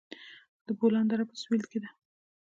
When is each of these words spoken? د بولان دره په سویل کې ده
د 0.65 0.67
بولان 0.79 1.05
دره 1.07 1.23
په 1.29 1.35
سویل 1.41 1.63
کې 1.71 1.79
ده 1.83 1.89